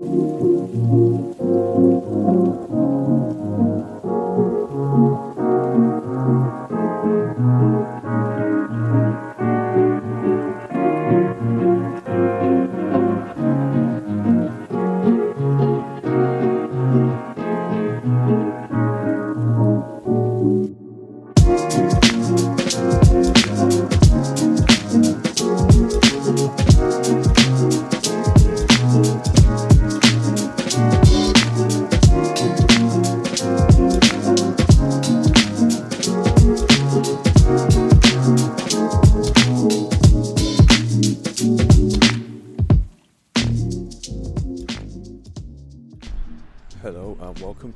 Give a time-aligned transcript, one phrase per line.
[0.00, 1.18] Música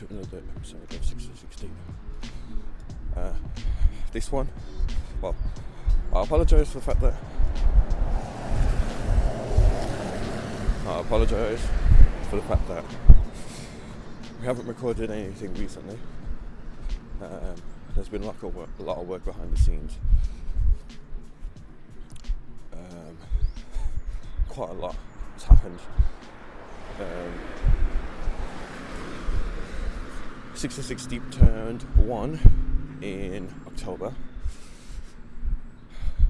[0.00, 1.70] and welcome to another episode of 1616.
[3.16, 3.32] Uh,
[4.12, 4.48] this one,
[5.20, 5.34] well,
[6.14, 7.14] I apologise for the fact that
[10.86, 11.66] I apologise
[12.30, 12.84] for the fact that
[14.40, 15.98] we haven't recorded anything recently.
[17.22, 17.54] Um,
[17.94, 19.96] there's been a, work, a lot of work behind the scenes.
[22.72, 23.16] Um,
[24.48, 24.96] quite a lot
[25.34, 25.80] has happened.
[27.00, 27.77] Um,
[30.58, 34.12] 66 Deep turned one in October,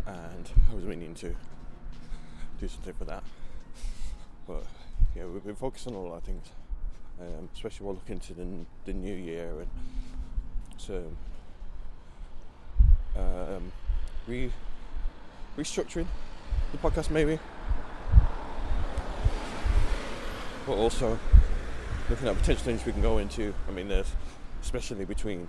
[0.06, 1.34] and I was meaning to
[2.60, 3.24] do something for that.
[4.46, 4.64] But
[5.16, 6.46] yeah, we've been focusing on a lot of things,
[7.18, 8.46] um, especially while looking to the,
[8.84, 9.70] the new year and
[10.76, 11.10] so
[13.16, 13.72] um,
[14.26, 14.52] re
[15.56, 16.06] restructuring
[16.72, 17.38] the podcast maybe,
[20.66, 21.18] but also
[22.10, 23.54] looking at potential things we can go into.
[23.68, 24.10] I mean, there's
[24.62, 25.48] especially between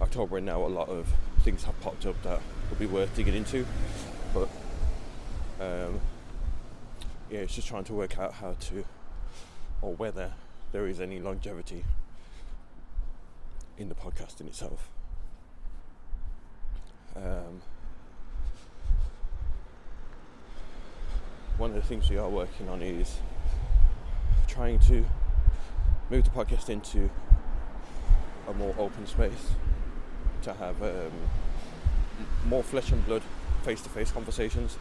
[0.00, 1.06] October and now, a lot of
[1.40, 3.66] things have popped up that would be worth digging into.
[4.32, 4.48] But
[5.60, 6.00] um,
[7.30, 8.84] yeah, it's just trying to work out how to,
[9.82, 10.32] or whether
[10.72, 11.84] there is any longevity
[13.76, 14.88] in the podcast in itself.
[17.16, 17.60] Um,
[21.58, 23.18] one of the things we are working on is
[24.46, 25.04] trying to
[26.10, 27.08] move the podcast into
[28.48, 29.52] a more open space
[30.42, 31.12] to have um,
[32.46, 33.22] more flesh and blood
[33.62, 34.76] face-to-face conversations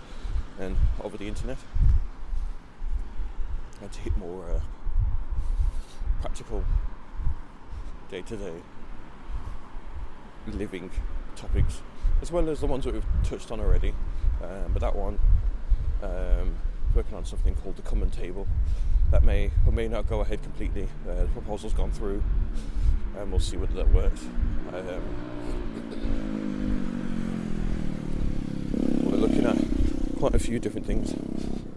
[0.60, 1.58] and over the internet.
[3.82, 4.60] And to hit more uh,
[6.22, 6.66] practical
[8.10, 8.62] day-to-day
[10.48, 10.90] living
[11.36, 11.82] topics
[12.22, 13.94] as well as the ones that we've touched on already.
[14.42, 15.20] Um, but that one
[16.02, 16.56] um,
[16.96, 18.48] working on something called the common table
[19.12, 20.88] that may or may not go ahead completely.
[21.08, 22.24] Uh, the proposal's gone through,
[23.18, 24.26] and we'll see whether that works.
[24.74, 25.04] Um,
[29.04, 29.58] we're looking at
[30.20, 31.16] quite a few different things.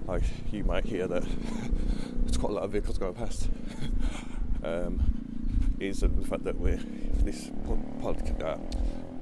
[0.06, 1.22] Like you might hear that
[2.22, 3.48] there's quite a lot of vehicles going past.
[4.64, 5.02] um,
[5.80, 6.80] is the fact that we're
[7.24, 7.50] this
[8.00, 8.56] podcast, uh,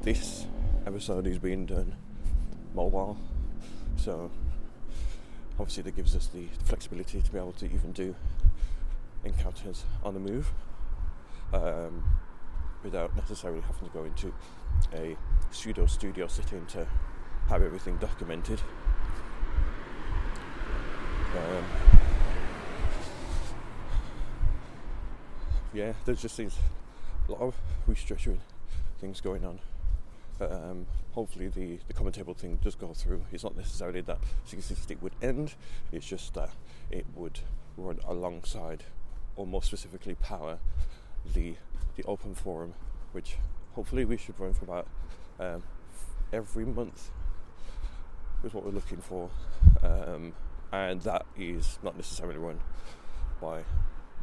[0.03, 0.47] this
[0.87, 1.94] episode is being done
[2.75, 3.19] mobile,
[3.97, 4.31] so
[5.60, 8.15] obviously that gives us the flexibility to be able to even do
[9.25, 10.50] encounters on the move
[11.53, 12.03] um,
[12.82, 14.32] without necessarily having to go into
[14.94, 15.15] a
[15.50, 16.87] pseudo studio sitting to
[17.50, 18.59] have everything documented.
[21.37, 21.65] Um,
[25.75, 26.56] yeah, there's just these
[27.28, 27.54] a lot of
[27.87, 28.38] restructuring
[28.98, 29.59] things going on.
[30.40, 33.22] Um, hopefully the, the common table thing does go through.
[33.32, 35.54] It's not necessarily that 6060 would end,
[35.92, 36.50] it's just that
[36.90, 37.40] it would
[37.76, 38.84] run alongside,
[39.36, 40.58] or more specifically power,
[41.34, 41.56] the,
[41.96, 42.74] the open forum,
[43.12, 43.36] which
[43.74, 44.86] hopefully we should run for about
[45.38, 45.62] um,
[46.32, 47.10] every month,
[48.44, 49.28] is what we're looking for.
[49.82, 50.32] Um,
[50.72, 52.60] and that is not necessarily run
[53.40, 53.64] by,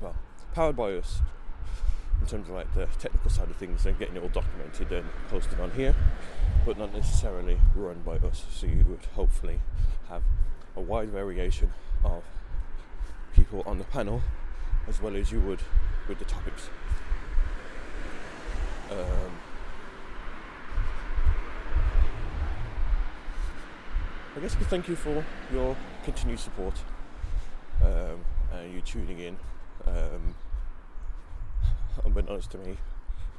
[0.02, 0.16] well,
[0.54, 1.22] powered by us
[2.22, 5.08] in terms of like the technical side of things and getting it all documented and
[5.30, 5.96] posted on here,
[6.66, 8.46] but not necessarily run by us.
[8.52, 9.60] So you would hopefully
[10.10, 10.24] have
[10.76, 11.72] a wide variation
[12.04, 12.24] of
[13.34, 14.22] people on the panel
[14.88, 15.60] as well as you would
[16.08, 16.70] with the topics.
[18.92, 19.38] Um,
[24.36, 26.76] I guess I could thank you for your continued support
[27.84, 28.20] um,
[28.54, 29.38] and you tuning in.
[29.86, 30.36] Um,
[32.06, 32.78] unbeknownst to me,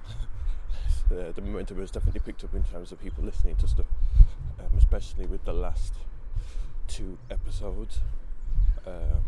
[1.08, 3.86] the, the momentum has definitely picked up in terms of people listening to stuff,
[4.58, 5.94] um, especially with the last
[6.86, 8.00] two episodes.
[8.86, 9.22] Um,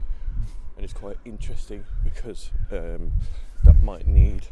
[0.76, 3.12] and it's quite interesting because um,
[3.64, 4.46] that might need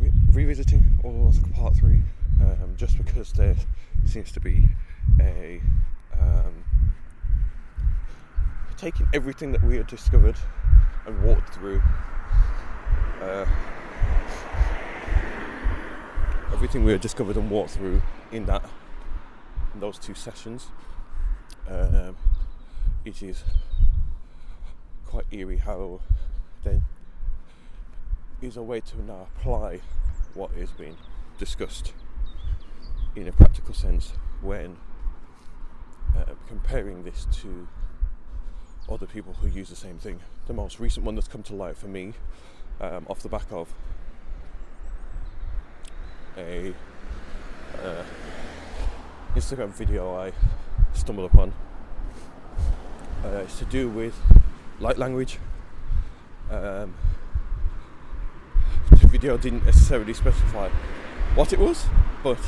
[0.00, 2.00] re- revisiting or part three,
[2.40, 3.56] um, just because there
[4.04, 4.64] seems to be
[5.20, 5.60] a
[6.18, 6.64] um,
[8.76, 10.36] taking everything that we had discovered
[11.06, 11.80] and walked through
[13.22, 13.46] uh,
[16.52, 18.02] everything we had discovered and walked through
[18.32, 18.68] in that
[19.74, 20.66] in those two sessions.
[21.68, 22.16] Um,
[23.04, 23.44] it is
[25.06, 26.00] quite eerie how
[26.64, 26.82] then
[28.40, 29.80] is a way to now apply
[30.34, 30.96] what is being
[31.38, 31.92] discussed
[33.14, 34.76] in a practical sense when
[36.16, 37.68] uh, comparing this to
[38.88, 40.20] other people who use the same thing.
[40.46, 42.14] The most recent one that's come to light for me,
[42.82, 43.72] um, off the back of
[46.36, 46.74] a
[47.82, 48.02] uh,
[49.34, 50.32] Instagram video I
[50.92, 51.52] stumbled upon,
[53.24, 54.14] uh, it's to do with
[54.80, 55.38] light language.
[56.50, 56.94] Um,
[58.90, 60.68] the video didn't necessarily specify
[61.34, 61.86] what it was,
[62.22, 62.38] but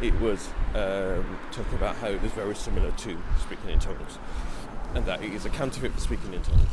[0.00, 4.18] it was um, talking about how it was very similar to speaking in tongues
[4.94, 6.70] and that it is a counterfeit for speaking in tongues.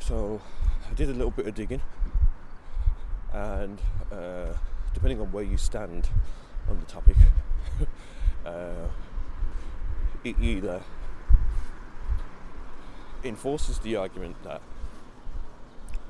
[0.00, 0.42] So
[0.92, 1.80] I did a little bit of digging,
[3.32, 3.78] and
[4.12, 4.52] uh,
[4.92, 6.10] depending on where you stand
[6.68, 7.16] on the topic,
[8.44, 8.88] uh,
[10.22, 10.82] it either
[13.24, 14.60] enforces the argument that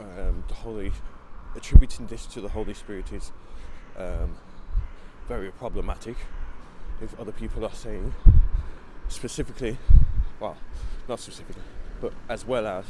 [0.01, 0.91] um, the Holy
[1.55, 3.31] attributing this to the Holy Spirit is
[3.97, 4.35] um,
[5.29, 6.17] very problematic.
[7.01, 8.13] If other people are saying
[9.07, 9.79] specifically,
[10.41, 10.57] well,
[11.09, 11.63] not specifically,
[12.01, 12.85] but as well as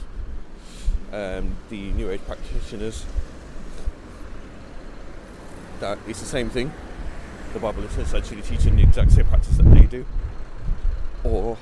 [1.12, 3.04] um, the New Age practitioners,
[5.80, 6.72] that it's the same thing.
[7.52, 10.06] The Bible is essentially teaching the exact same practice that they do,
[11.24, 11.58] or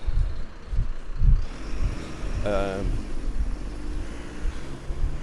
[2.44, 2.90] um,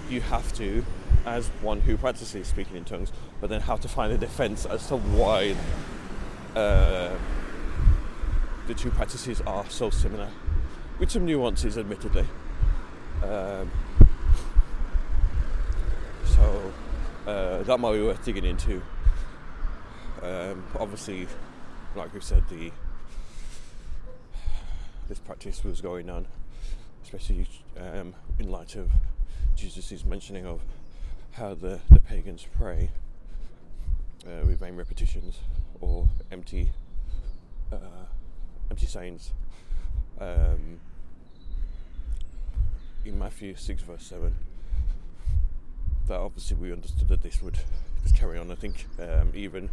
[0.09, 0.83] you have to
[1.25, 3.11] as one who practices speaking in tongues,
[3.41, 5.55] but then have to find a defense as to why
[6.55, 7.13] uh,
[8.67, 10.29] the two practices are so similar,
[10.99, 12.25] with some nuances, admittedly.
[13.23, 13.69] Um,
[16.23, 16.71] so
[17.27, 18.81] uh, that might be worth digging into.
[20.21, 21.27] Um, obviously,
[21.93, 22.71] like we said, the
[25.09, 26.25] this practice was going on,
[27.03, 27.47] especially
[27.77, 28.89] um, in light of
[29.55, 30.61] Jesus' mentioning of
[31.31, 32.89] how the, the pagans pray
[34.25, 35.39] uh, with vain repetitions
[35.81, 36.71] or empty
[37.73, 38.05] uh,
[38.71, 39.33] empty sayings.
[40.19, 40.79] Um,
[43.05, 44.33] in Matthew 6 verse 7
[46.07, 47.59] that obviously we understood that this would
[48.03, 48.51] just carry on.
[48.51, 49.69] I think um, even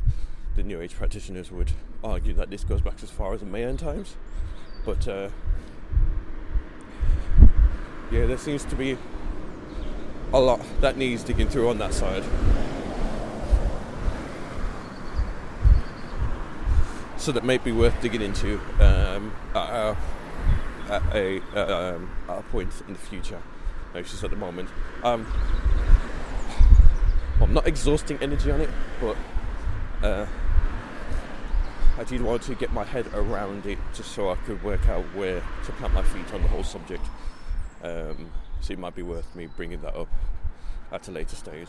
[0.56, 1.72] the New Age practitioners would
[2.02, 4.16] argue that this goes back as far as the Mayan times.
[4.84, 5.28] But uh,
[8.10, 8.98] yeah, there seems to be
[10.32, 12.24] a lot that needs digging through on that side.
[17.16, 19.96] So that may be worth digging into um, at, a,
[20.90, 23.40] at, a, um, at a point in the future.
[23.94, 24.68] No, just at the moment.
[25.02, 25.26] Um,
[27.34, 28.70] well, I'm not exhausting energy on it,
[29.00, 29.16] but
[30.02, 30.26] uh,
[31.98, 35.04] I did want to get my head around it just so I could work out
[35.14, 37.04] where to plant my feet on the whole subject.
[37.82, 40.08] Um, so it might be worth me bringing that up
[40.92, 41.68] at a later stage.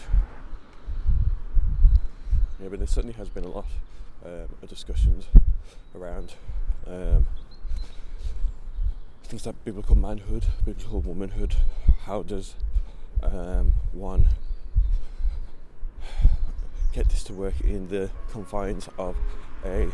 [2.59, 3.65] Yeah, but there certainly has been a lot
[4.25, 5.25] um, of discussions
[5.93, 6.33] around
[6.87, 7.25] um,
[9.23, 11.55] things like biblical manhood, biblical womanhood.
[12.05, 12.55] How does
[13.21, 14.29] um, one
[16.95, 19.17] get this to work in the confines of
[19.65, 19.89] a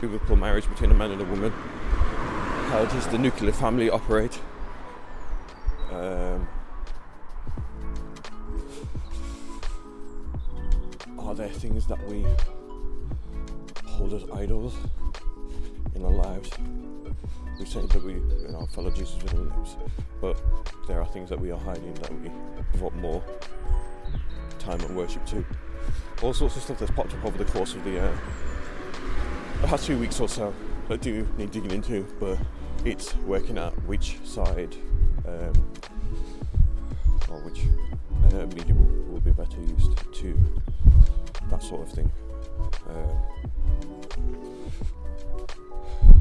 [0.00, 1.50] biblical marriage between a man and a woman?
[2.70, 4.38] How does the nuclear family operate?
[5.90, 6.46] Um,
[11.18, 12.24] are there things that we
[13.86, 14.76] hold as idols
[15.96, 16.48] in our lives?
[17.58, 19.76] We say that we you know, follow Jesus with our lips,
[20.20, 20.40] but
[20.86, 22.30] there are things that we are hiding that we
[22.80, 23.20] want more
[24.64, 25.44] time and worship too.
[26.22, 28.16] All sorts of stuff that's popped up over the course of the, uh,
[29.66, 30.54] past two weeks or so
[30.88, 32.38] that do need digging into, but
[32.84, 34.76] it's working out which side
[35.26, 35.52] um,
[37.30, 37.60] or which
[38.32, 40.38] uh, medium will be better used to
[41.50, 42.10] that sort of thing.
[42.88, 43.18] Um,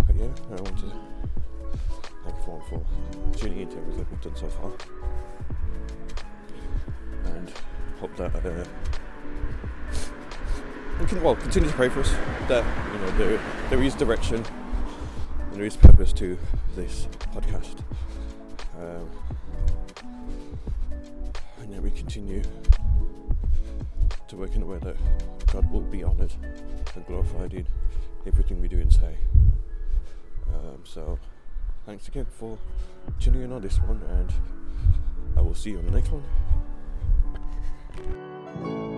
[0.07, 0.91] but yeah, I want to
[2.23, 4.71] thank everyone for tuning into everything we've done so far,
[8.03, 8.65] hope that uh,
[10.99, 12.11] we can well continue to pray for us.
[12.49, 14.43] That you know there there is direction,
[15.39, 16.37] and there is purpose to
[16.75, 17.79] this podcast.
[18.77, 19.09] Um,
[21.59, 22.43] and that we continue
[24.27, 24.97] to work in a way that
[25.53, 26.33] God will be honoured
[26.95, 27.65] and glorified in
[28.27, 29.15] everything we do and say.
[30.53, 31.17] Um, so,
[31.85, 32.57] thanks again for
[33.21, 34.33] tuning in on this one, and
[35.37, 36.23] I will see you on the next one.
[37.95, 38.92] Música